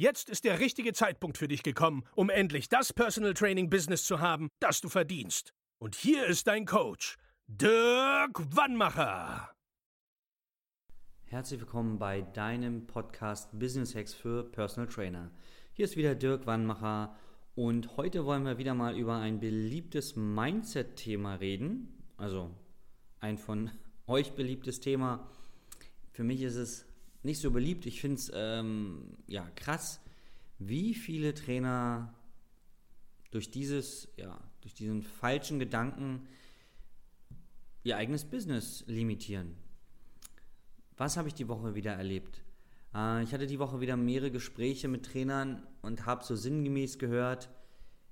[0.00, 4.18] Jetzt ist der richtige Zeitpunkt für dich gekommen, um endlich das Personal Training Business zu
[4.18, 5.52] haben, das du verdienst.
[5.78, 7.18] Und hier ist dein Coach,
[7.48, 9.50] Dirk Wannmacher.
[11.24, 15.30] Herzlich willkommen bei deinem Podcast Business Hacks für Personal Trainer.
[15.74, 17.14] Hier ist wieder Dirk Wannmacher
[17.54, 22.02] und heute wollen wir wieder mal über ein beliebtes Mindset-Thema reden.
[22.16, 22.50] Also
[23.18, 23.70] ein von
[24.06, 25.28] euch beliebtes Thema.
[26.10, 26.89] Für mich ist es
[27.22, 27.86] nicht so beliebt.
[27.86, 30.00] Ich finde es ähm, ja, krass,
[30.58, 32.14] wie viele Trainer
[33.30, 36.26] durch dieses, ja, durch diesen falschen Gedanken
[37.82, 39.54] ihr eigenes Business limitieren.
[40.96, 42.42] Was habe ich die Woche wieder erlebt?
[42.94, 47.48] Äh, ich hatte die Woche wieder mehrere Gespräche mit Trainern und habe so sinngemäß gehört,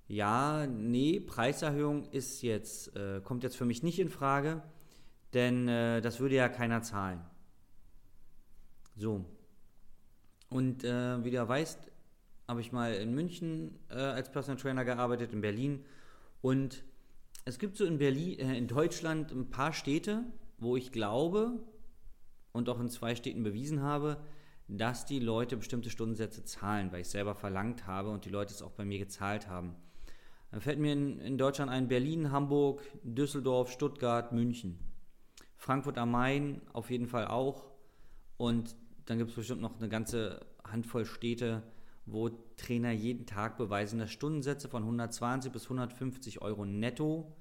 [0.07, 4.63] ja, nee, Preiserhöhung ist jetzt, äh, kommt jetzt für mich nicht in Frage,
[5.35, 7.21] denn äh, das würde ja keiner zahlen.
[8.99, 9.25] So.
[10.51, 11.79] Und äh, wie du ja weißt,
[12.49, 15.85] habe ich mal in München äh, als Personal Trainer gearbeitet, in Berlin.
[16.43, 16.83] Und
[17.45, 20.25] es gibt so in Berlin, äh, in Deutschland ein paar Städte,
[20.59, 21.61] wo ich glaube
[22.53, 24.17] und auch in zwei Städten bewiesen habe,
[24.67, 28.63] dass die Leute bestimmte Stundensätze zahlen, weil ich selber verlangt habe und die Leute es
[28.63, 29.77] auch bei mir gezahlt haben.
[30.51, 34.79] Dann fällt mir in, in Deutschland ein Berlin, Hamburg, Düsseldorf, Stuttgart, München.
[35.57, 37.65] Frankfurt am Main auf jeden Fall auch.
[38.39, 38.75] Und
[39.09, 41.63] dann gibt es bestimmt noch eine ganze Handvoll Städte,
[42.05, 47.35] wo Trainer jeden Tag beweisen, dass Stundensätze von 120 bis 150 Euro netto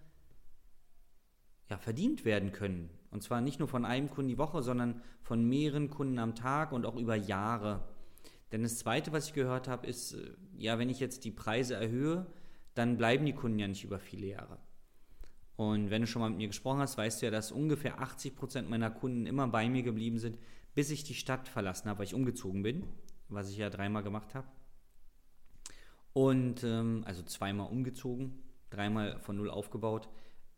[1.69, 2.89] ja, verdient werden können.
[3.11, 6.71] Und zwar nicht nur von einem Kunden die Woche, sondern von mehreren Kunden am Tag
[6.71, 7.83] und auch über Jahre.
[8.51, 11.75] Denn das Zweite, was ich gehört habe, ist, äh, ja, wenn ich jetzt die Preise
[11.75, 12.25] erhöhe,
[12.75, 14.57] dann bleiben die Kunden ja nicht über viele Jahre.
[15.57, 18.35] Und wenn du schon mal mit mir gesprochen hast, weißt du ja, dass ungefähr 80
[18.35, 20.37] Prozent meiner Kunden immer bei mir geblieben sind,
[20.77, 22.83] bis ich die Stadt verlassen habe, weil ich umgezogen bin,
[23.29, 24.45] was ich ja dreimal gemacht habe.
[26.13, 30.07] Und ähm, also zweimal umgezogen, dreimal von null aufgebaut.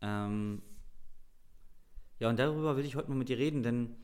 [0.02, 0.60] Ähm,
[2.18, 3.96] ja, und darüber will ich heute mal mit dir reden, denn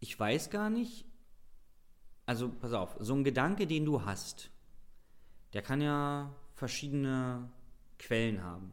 [0.00, 1.06] ich weiß gar nicht,
[2.26, 4.50] also pass auf, so ein Gedanke, den du hast,
[5.54, 7.50] der kann ja verschiedene
[7.98, 8.70] Quellen haben.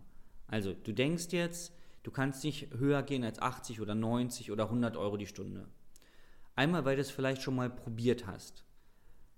[0.47, 1.73] Also du denkst jetzt,
[2.03, 5.69] du kannst nicht höher gehen als 80 oder 90 oder 100 Euro die Stunde.
[6.55, 8.65] Einmal, weil du es vielleicht schon mal probiert hast.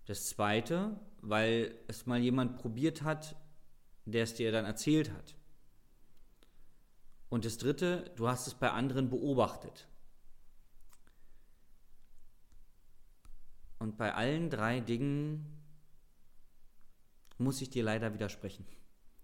[0.05, 3.35] Das zweite, weil es mal jemand probiert hat,
[4.05, 5.35] der es dir dann erzählt hat.
[7.29, 9.87] Und das dritte, du hast es bei anderen beobachtet.
[13.79, 15.45] Und bei allen drei Dingen
[17.37, 18.65] muss ich dir leider widersprechen.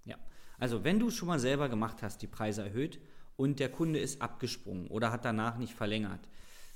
[0.06, 0.18] Ja,
[0.58, 3.00] also wenn du schon mal selber gemacht hast, die Preise erhöht
[3.36, 6.28] und der Kunde ist abgesprungen oder hat danach nicht verlängert,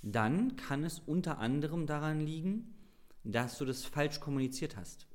[0.03, 2.75] dann kann es unter anderem daran liegen,
[3.23, 5.07] dass du das falsch kommuniziert hast.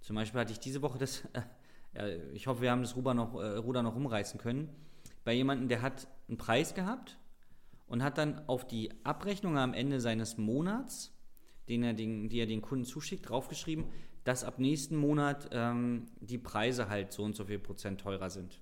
[0.00, 1.28] Zum Beispiel hatte ich diese Woche das,
[1.92, 4.70] äh, ich hoffe, wir haben das Ruder noch, äh, Ruder noch umreißen können,
[5.22, 7.18] bei jemandem, der hat einen Preis gehabt
[7.86, 11.12] und hat dann auf die Abrechnung am Ende seines Monats,
[11.68, 13.84] den er den, die er den Kunden zuschickt, draufgeschrieben,
[14.24, 18.61] dass ab nächsten Monat ähm, die Preise halt so und so viel Prozent teurer sind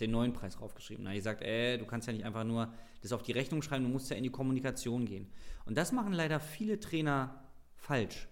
[0.00, 1.04] den neuen Preis draufgeschrieben.
[1.04, 2.72] Da ich sagt, äh, du kannst ja nicht einfach nur
[3.02, 5.28] das auf die Rechnung schreiben, du musst ja in die Kommunikation gehen.
[5.64, 7.44] Und das machen leider viele Trainer
[7.74, 8.28] falsch.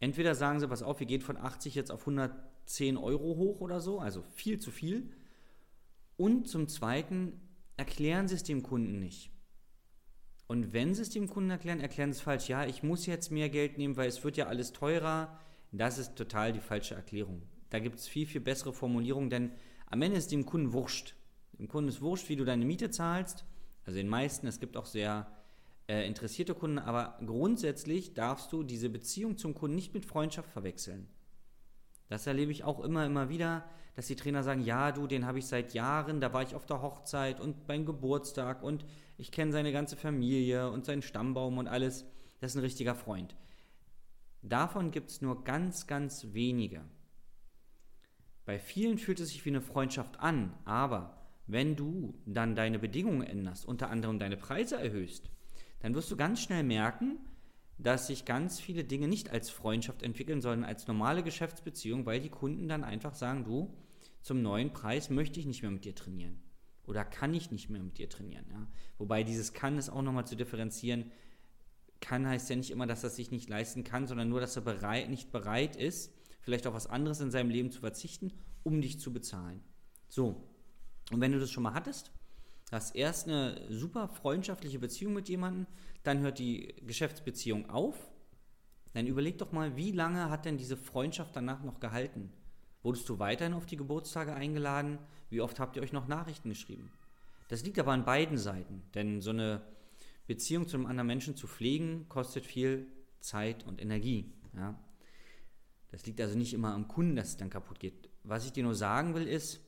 [0.00, 3.80] Entweder sagen sie, pass auf, wir gehen von 80 jetzt auf 110 Euro hoch oder
[3.80, 5.10] so, also viel zu viel.
[6.16, 7.40] Und zum Zweiten
[7.76, 9.30] erklären sie es dem Kunden nicht.
[10.48, 12.48] Und wenn sie es dem Kunden erklären, erklären sie es falsch.
[12.48, 15.38] Ja, ich muss jetzt mehr Geld nehmen, weil es wird ja alles teurer.
[15.70, 17.42] Das ist total die falsche Erklärung.
[17.70, 19.52] Da gibt es viel, viel bessere Formulierungen, denn
[19.92, 21.14] am Ende ist dem Kunden wurscht.
[21.58, 23.44] Dem Kunden ist wurscht, wie du deine Miete zahlst.
[23.84, 25.30] Also den meisten, es gibt auch sehr
[25.86, 31.08] äh, interessierte Kunden, aber grundsätzlich darfst du diese Beziehung zum Kunden nicht mit Freundschaft verwechseln.
[32.08, 35.38] Das erlebe ich auch immer, immer wieder, dass die Trainer sagen, ja, du, den habe
[35.38, 38.86] ich seit Jahren, da war ich auf der Hochzeit und beim Geburtstag und
[39.18, 42.06] ich kenne seine ganze Familie und seinen Stammbaum und alles.
[42.40, 43.36] Das ist ein richtiger Freund.
[44.40, 46.82] Davon gibt es nur ganz, ganz wenige.
[48.44, 51.16] Bei vielen fühlt es sich wie eine Freundschaft an, aber
[51.46, 55.30] wenn du dann deine Bedingungen änderst, unter anderem deine Preise erhöhst,
[55.80, 57.18] dann wirst du ganz schnell merken,
[57.78, 62.28] dass sich ganz viele Dinge nicht als Freundschaft entwickeln, sondern als normale Geschäftsbeziehung, weil die
[62.28, 63.74] Kunden dann einfach sagen, du,
[64.22, 66.40] zum neuen Preis möchte ich nicht mehr mit dir trainieren.
[66.84, 68.46] Oder kann ich nicht mehr mit dir trainieren.
[68.50, 68.66] Ja?
[68.98, 71.10] Wobei dieses kann ist auch nochmal zu differenzieren.
[72.00, 74.62] Kann heißt ja nicht immer, dass er sich nicht leisten kann, sondern nur, dass er
[74.62, 76.12] bereit, nicht bereit ist,
[76.42, 79.62] vielleicht auf was anderes in seinem Leben zu verzichten, um dich zu bezahlen.
[80.08, 80.48] So,
[81.10, 82.12] und wenn du das schon mal hattest,
[82.70, 85.66] hast erst eine super freundschaftliche Beziehung mit jemandem,
[86.02, 87.96] dann hört die Geschäftsbeziehung auf,
[88.94, 92.32] dann überleg doch mal, wie lange hat denn diese Freundschaft danach noch gehalten?
[92.82, 94.98] Wurdest du weiterhin auf die Geburtstage eingeladen?
[95.30, 96.90] Wie oft habt ihr euch noch Nachrichten geschrieben?
[97.48, 99.62] Das liegt aber an beiden Seiten, denn so eine
[100.26, 102.86] Beziehung zu einem anderen Menschen zu pflegen, kostet viel
[103.20, 104.32] Zeit und Energie.
[104.54, 104.78] Ja?
[105.92, 108.10] Das liegt also nicht immer am Kunden, dass es dann kaputt geht.
[108.24, 109.60] Was ich dir nur sagen will, ist,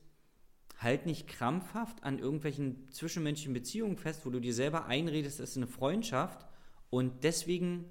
[0.77, 5.57] halt nicht krampfhaft an irgendwelchen zwischenmenschlichen Beziehungen fest, wo du dir selber einredest, das ist
[5.57, 6.45] eine Freundschaft
[6.89, 7.85] und deswegen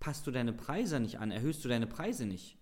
[0.00, 2.58] passt du deine Preise nicht an, erhöhst du deine Preise nicht.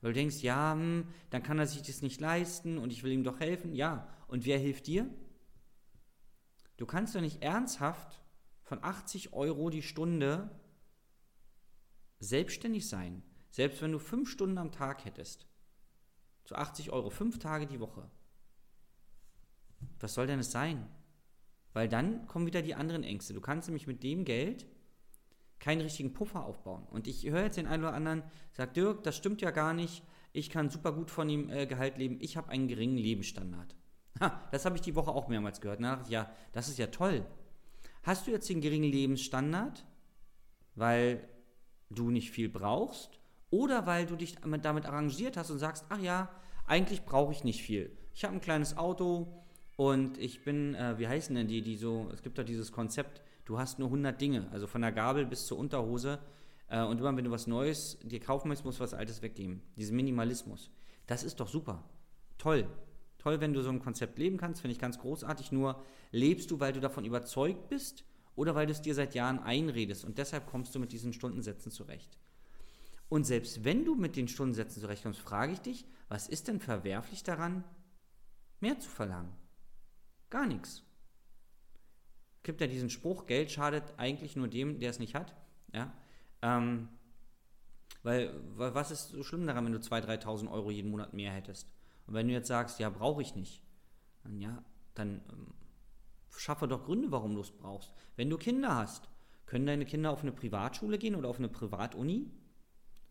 [0.00, 3.12] Weil du denkst, ja, hm, dann kann er sich das nicht leisten und ich will
[3.12, 3.72] ihm doch helfen.
[3.72, 5.08] Ja, und wer hilft dir?
[6.76, 8.20] Du kannst doch nicht ernsthaft
[8.64, 10.50] von 80 Euro die Stunde
[12.18, 13.22] selbstständig sein.
[13.52, 15.46] Selbst wenn du fünf Stunden am Tag hättest.
[16.44, 18.10] Zu 80 Euro, fünf Tage die Woche.
[20.00, 20.88] Was soll denn es sein?
[21.74, 23.34] Weil dann kommen wieder die anderen Ängste.
[23.34, 24.66] Du kannst nämlich mit dem Geld
[25.60, 26.86] keinen richtigen Puffer aufbauen.
[26.90, 28.22] Und ich höre jetzt den einen oder anderen,
[28.52, 30.02] sagt Dirk, das stimmt ja gar nicht.
[30.32, 32.16] Ich kann super gut von dem äh, Gehalt leben.
[32.20, 33.76] Ich habe einen geringen Lebensstandard.
[34.20, 35.80] Ha, das habe ich die Woche auch mehrmals gehört.
[36.04, 37.26] Ich, ja, das ist ja toll.
[38.02, 39.86] Hast du jetzt den geringen Lebensstandard,
[40.74, 41.26] weil
[41.88, 43.21] du nicht viel brauchst
[43.52, 46.28] oder weil du dich damit arrangiert hast und sagst, ach ja,
[46.66, 47.96] eigentlich brauche ich nicht viel.
[48.12, 49.42] Ich habe ein kleines Auto,
[49.76, 53.22] und ich bin, äh, wie heißen denn die, die so, es gibt da dieses Konzept,
[53.44, 56.18] du hast nur 100 Dinge, also von der Gabel bis zur Unterhose.
[56.68, 59.62] Äh, und immer wenn du was Neues dir kaufen möchtest, musst du was Altes weggeben.
[59.76, 60.70] Diesen Minimalismus.
[61.06, 61.82] Das ist doch super.
[62.38, 62.66] Toll.
[63.18, 65.52] Toll, wenn du so ein Konzept leben kannst, finde ich ganz großartig.
[65.52, 68.04] Nur lebst du, weil du davon überzeugt bist
[68.34, 71.70] oder weil du es dir seit Jahren einredest und deshalb kommst du mit diesen Stundensätzen
[71.70, 72.18] zurecht.
[73.12, 77.22] Und selbst wenn du mit den Stundensätzen zurechtkommst, frage ich dich, was ist denn verwerflich
[77.22, 77.62] daran,
[78.60, 79.34] mehr zu verlangen?
[80.30, 80.82] Gar nichts.
[82.38, 85.36] Es gibt ja diesen Spruch, Geld schadet eigentlich nur dem, der es nicht hat.
[85.74, 85.92] Ja?
[86.40, 86.88] Ähm,
[88.02, 91.32] weil, weil, was ist so schlimm daran, wenn du 2.000, 3.000 Euro jeden Monat mehr
[91.32, 91.70] hättest?
[92.06, 93.62] Und wenn du jetzt sagst, ja, brauche ich nicht,
[94.22, 94.64] dann ja,
[94.94, 95.52] dann ähm,
[96.34, 97.92] schaffe doch Gründe, warum du es brauchst.
[98.16, 99.10] Wenn du Kinder hast,
[99.44, 102.30] können deine Kinder auf eine Privatschule gehen oder auf eine Privatuni?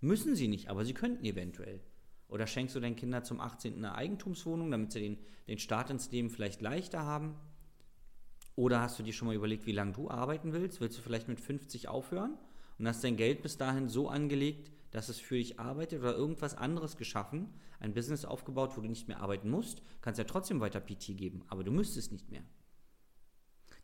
[0.02, 1.80] Müssen sie nicht, aber sie könnten eventuell.
[2.28, 3.76] Oder schenkst du deinen Kindern zum 18.
[3.76, 5.18] eine Eigentumswohnung, damit sie den,
[5.48, 7.36] den Start ins Leben vielleicht leichter haben?
[8.56, 10.82] Oder hast du dir schon mal überlegt, wie lange du arbeiten willst?
[10.82, 12.38] Willst du vielleicht mit 50 aufhören
[12.80, 16.56] und hast dein Geld bis dahin so angelegt, dass es für dich arbeitet oder irgendwas
[16.56, 19.82] anderes geschaffen, ein Business aufgebaut, wo du nicht mehr arbeiten musst?
[20.02, 22.44] Kannst ja trotzdem weiter PT geben, aber du müsstest nicht mehr.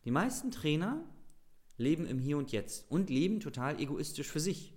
[0.06, 1.04] Die meisten Trainer
[1.78, 4.74] leben im Hier und Jetzt und leben total egoistisch für sich.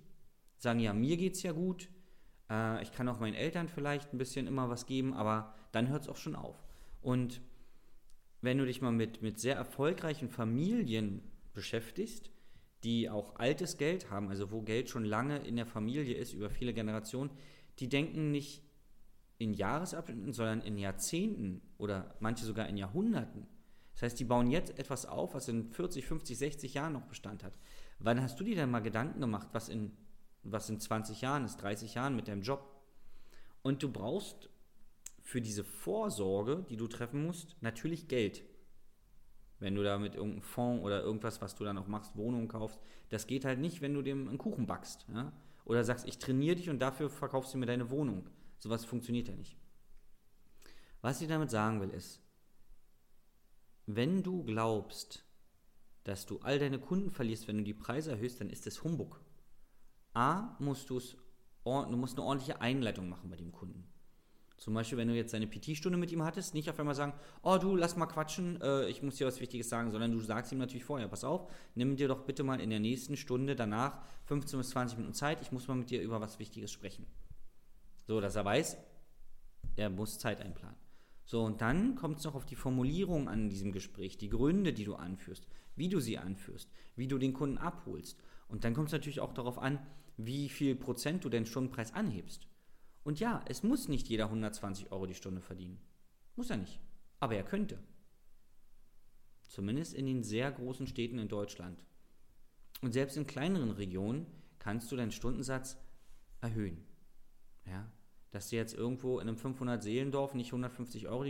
[0.61, 1.89] Sagen ja, mir geht's ja gut,
[2.47, 6.03] äh, ich kann auch meinen Eltern vielleicht ein bisschen immer was geben, aber dann hört
[6.03, 6.63] es auch schon auf.
[7.01, 7.41] Und
[8.41, 11.23] wenn du dich mal mit, mit sehr erfolgreichen Familien
[11.53, 12.29] beschäftigst,
[12.83, 16.51] die auch altes Geld haben, also wo Geld schon lange in der Familie ist, über
[16.51, 17.31] viele Generationen,
[17.79, 18.61] die denken nicht
[19.39, 23.47] in Jahresabschnitten, sondern in Jahrzehnten oder manche sogar in Jahrhunderten.
[23.93, 27.43] Das heißt, die bauen jetzt etwas auf, was in 40, 50, 60 Jahren noch Bestand
[27.43, 27.53] hat.
[27.97, 29.97] Wann hast du dir denn mal Gedanken gemacht, was in
[30.43, 32.67] was in 20 Jahren ist, 30 Jahren mit deinem Job.
[33.61, 34.49] Und du brauchst
[35.21, 38.43] für diese Vorsorge, die du treffen musst, natürlich Geld.
[39.59, 42.79] Wenn du da mit irgendeinem Fonds oder irgendwas, was du dann auch machst, Wohnungen kaufst,
[43.09, 45.05] das geht halt nicht, wenn du dem einen Kuchen backst.
[45.13, 45.31] Ja?
[45.65, 48.27] Oder sagst, ich trainiere dich und dafür verkaufst du mir deine Wohnung.
[48.57, 49.55] Sowas funktioniert ja nicht.
[51.01, 52.21] Was ich damit sagen will, ist,
[53.85, 55.25] wenn du glaubst,
[56.03, 59.21] dass du all deine Kunden verlierst, wenn du die Preise erhöhst, dann ist das Humbug.
[60.13, 61.15] A, musst du es,
[61.63, 63.87] du musst eine ordentliche Einleitung machen bei dem Kunden.
[64.61, 67.57] Zum Beispiel, wenn du jetzt eine PT-Stunde mit ihm hattest, nicht auf einmal sagen, oh
[67.57, 70.59] du, lass mal quatschen, äh, ich muss dir was Wichtiges sagen, sondern du sagst ihm
[70.59, 74.59] natürlich vorher, pass auf, nimm dir doch bitte mal in der nächsten Stunde danach 15
[74.59, 77.07] bis 20 Minuten Zeit, ich muss mal mit dir über was Wichtiges sprechen.
[78.05, 78.77] So, dass er weiß,
[79.77, 80.77] er muss Zeit einplanen.
[81.25, 84.83] So, und dann kommt es noch auf die Formulierung an diesem Gespräch, die Gründe, die
[84.83, 88.19] du anführst, wie du sie anführst, wie du den Kunden abholst.
[88.51, 89.79] Und dann kommt es natürlich auch darauf an,
[90.17, 92.47] wie viel Prozent du den Stundenpreis anhebst.
[93.03, 95.79] Und ja, es muss nicht jeder 120 Euro die Stunde verdienen.
[96.35, 96.79] Muss er nicht.
[97.19, 97.79] Aber er könnte.
[99.47, 101.83] Zumindest in den sehr großen Städten in Deutschland.
[102.81, 104.27] Und selbst in kleineren Regionen
[104.59, 105.77] kannst du deinen Stundensatz
[106.41, 106.83] erhöhen.
[107.65, 107.91] Ja?
[108.31, 111.25] Dass du jetzt irgendwo in einem 500-Seelendorf nicht 150 Euro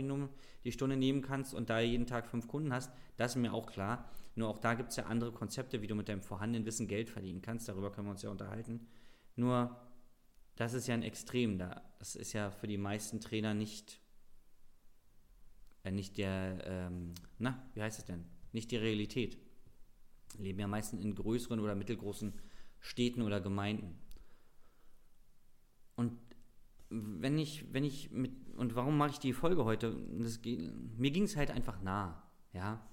[0.64, 3.66] die, Stunde nehmen kannst und da jeden Tag fünf Kunden hast, das ist mir auch
[3.66, 4.08] klar.
[4.36, 7.10] Nur auch da gibt es ja andere Konzepte, wie du mit deinem vorhandenen Wissen Geld
[7.10, 7.68] verdienen kannst.
[7.68, 8.86] Darüber können wir uns ja unterhalten.
[9.34, 9.76] Nur,
[10.54, 11.82] das ist ja ein Extrem da.
[11.98, 14.00] Das ist ja für die meisten Trainer nicht,
[15.82, 18.24] äh, nicht der, ähm, na, wie heißt es denn?
[18.52, 19.38] Nicht die Realität.
[20.38, 22.32] Leben ja meistens in größeren oder mittelgroßen
[22.80, 23.98] Städten oder Gemeinden.
[25.94, 26.18] Und
[26.92, 29.96] wenn ich, wenn ich mit, und warum mache ich die Folge heute?
[30.18, 32.22] Das, mir ging es halt einfach nah,
[32.52, 32.86] ja.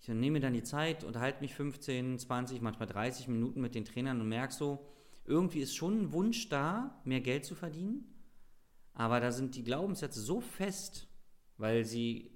[0.00, 4.20] Ich nehme dann die Zeit, unterhalte mich 15, 20, manchmal 30 Minuten mit den Trainern
[4.20, 4.86] und merke so,
[5.24, 8.04] irgendwie ist schon ein Wunsch da, mehr Geld zu verdienen,
[8.94, 11.08] aber da sind die Glaubenssätze so fest,
[11.56, 12.30] weil sie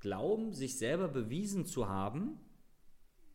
[0.00, 2.38] glauben, sich selber bewiesen zu haben,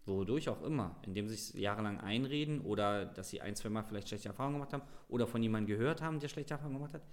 [0.05, 4.07] wodurch auch immer, indem sie sich jahrelang einreden oder dass sie ein, zwei Mal vielleicht
[4.07, 7.03] schlechte Erfahrungen gemacht haben oder von jemandem gehört haben, der schlechte Erfahrungen gemacht hat.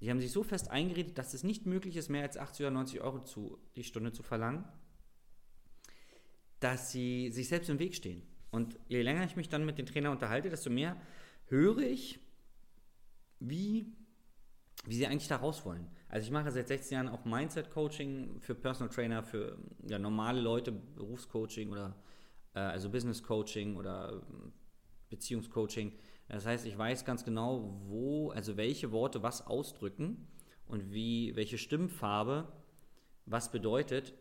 [0.00, 2.72] Die haben sich so fest eingeredet, dass es nicht möglich ist, mehr als 80 oder
[2.72, 4.64] 90 Euro zu, die Stunde zu verlangen,
[6.60, 8.22] dass sie sich selbst im Weg stehen.
[8.50, 11.00] Und je länger ich mich dann mit den Trainern unterhalte, desto mehr
[11.46, 12.20] höre ich,
[13.38, 13.86] wie,
[14.84, 15.88] wie sie eigentlich da raus wollen.
[16.12, 19.56] Also ich mache seit 16 Jahren auch Mindset-Coaching für Personal Trainer, für
[19.88, 21.96] ja, normale Leute, Berufscoaching oder
[22.52, 24.52] äh, also Business-Coaching oder ähm,
[25.08, 25.96] Beziehungscoaching.
[26.28, 30.28] Das heißt, ich weiß ganz genau, wo, also welche Worte was ausdrücken
[30.66, 32.52] und wie, welche Stimmfarbe
[33.24, 34.12] was bedeutet.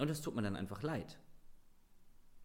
[0.00, 1.16] Und das tut mir dann einfach leid.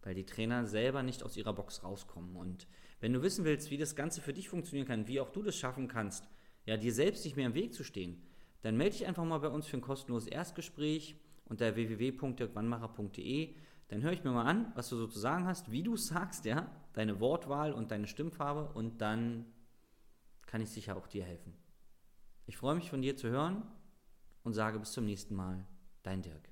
[0.02, 2.36] Weil die Trainer selber nicht aus ihrer Box rauskommen.
[2.36, 2.68] Und
[3.00, 5.56] wenn du wissen willst, wie das Ganze für dich funktionieren kann, wie auch du das
[5.56, 6.28] schaffen kannst,
[6.66, 8.22] ja, dir selbst nicht mehr im Weg zu stehen,
[8.62, 11.16] dann melde dich einfach mal bei uns für ein kostenloses Erstgespräch
[11.46, 13.54] unter www.dirkwannmacher.de.
[13.88, 16.44] Dann höre ich mir mal an, was du so zu sagen hast, wie du sagst,
[16.44, 19.46] ja, deine Wortwahl und deine Stimmfarbe und dann
[20.46, 21.54] kann ich sicher auch dir helfen.
[22.46, 23.62] Ich freue mich von dir zu hören
[24.44, 25.66] und sage bis zum nächsten Mal.
[26.02, 26.51] Dein Dirk.